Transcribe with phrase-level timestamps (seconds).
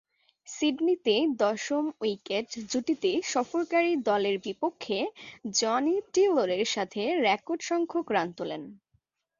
[0.47, 4.99] সিডনিতে দশম উইকেট জুটিতে সফরকারী দলের বিপক্ষে
[5.59, 8.61] জনি টেলরের সাথে রেকর্ডসংখ্যক রান তুলেন।